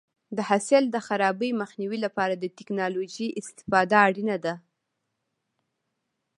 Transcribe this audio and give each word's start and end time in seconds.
د 0.37 0.37
حاصل 0.49 0.83
د 0.89 0.97
خرابي 1.07 1.49
مخنیوي 1.61 1.99
لپاره 2.05 2.33
د 2.37 2.45
ټکنالوژۍ 2.57 3.27
استفاده 3.41 3.97
اړینه 4.07 4.37
ده. 4.45 4.53